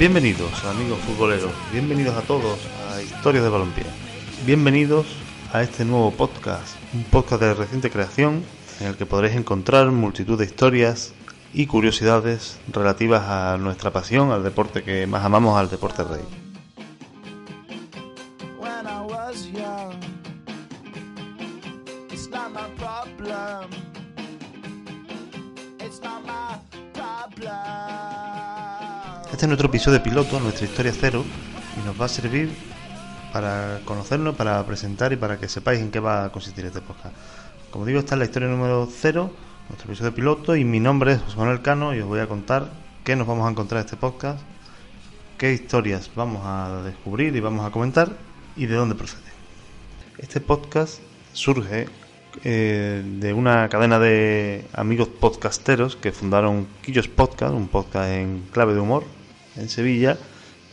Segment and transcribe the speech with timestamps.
[0.00, 3.84] Bienvenidos amigos futboleros, bienvenidos a todos a Historias de Balompié.
[4.46, 5.04] Bienvenidos
[5.52, 8.42] a este nuevo podcast, un podcast de reciente creación
[8.80, 11.12] en el que podréis encontrar multitud de historias
[11.52, 16.39] y curiosidades relativas a nuestra pasión, al deporte que más amamos, al deporte rey.
[29.32, 31.24] Este es nuestro episodio piloto, nuestra historia cero,
[31.80, 32.50] y nos va a servir
[33.32, 37.14] para conocernos, para presentar y para que sepáis en qué va a consistir este podcast.
[37.70, 39.30] Como digo, esta es la historia número cero,
[39.68, 42.70] nuestro episodio piloto, y mi nombre es José Manuel Cano, y os voy a contar
[43.04, 44.40] qué nos vamos a encontrar en este podcast,
[45.38, 48.10] qué historias vamos a descubrir y vamos a comentar,
[48.56, 49.30] y de dónde procede.
[50.18, 50.98] Este podcast
[51.34, 51.86] surge
[52.42, 58.74] eh, de una cadena de amigos podcasteros que fundaron Quillos Podcast, un podcast en clave
[58.74, 59.19] de humor
[59.60, 60.16] en Sevilla,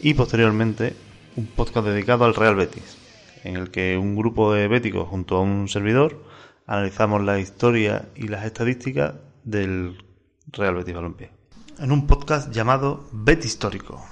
[0.00, 0.94] y posteriormente
[1.36, 2.96] un podcast dedicado al Real Betis,
[3.42, 6.22] en el que un grupo de béticos junto a un servidor
[6.66, 10.04] analizamos la historia y las estadísticas del
[10.52, 11.30] Real Betis Balompié.
[11.78, 14.04] En un podcast llamado Bet Histórico.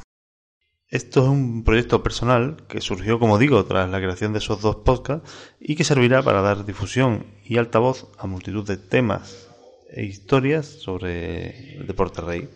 [0.88, 4.76] Esto es un proyecto personal que surgió, como digo, tras la creación de esos dos
[4.76, 9.48] podcasts y que servirá para dar difusión y altavoz a multitud de temas
[9.90, 12.48] e historias sobre el deporte rey.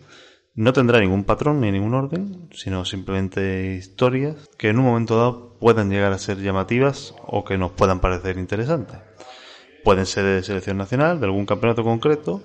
[0.57, 5.55] No tendrá ningún patrón ni ningún orden, sino simplemente historias que en un momento dado
[5.59, 8.97] puedan llegar a ser llamativas o que nos puedan parecer interesantes.
[9.85, 12.43] Pueden ser de selección nacional, de algún campeonato concreto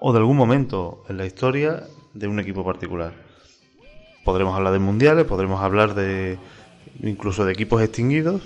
[0.00, 3.32] o de algún momento en la historia de un equipo particular
[4.24, 6.38] podremos hablar de mundiales, podremos hablar de
[7.02, 8.42] incluso de equipos extinguidos,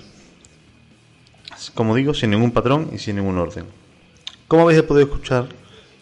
[1.73, 3.65] como digo, sin ningún patrón y sin ningún orden.
[4.47, 5.47] Como habéis podido escuchar,